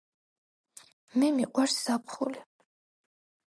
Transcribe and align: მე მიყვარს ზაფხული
მე 1.19 1.29
მიყვარს 1.35 1.77
ზაფხული 1.83 2.45